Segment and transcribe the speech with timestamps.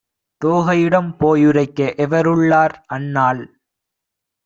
[0.41, 2.75] தோகையிடம் போயுரைக்க எவருள்ளார்?
[2.87, 3.41] அன்னாள்